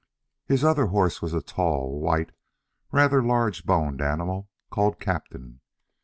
[0.47, 2.31] His other horse was a tall, white,
[2.91, 5.59] rather large boned animal, called Captain.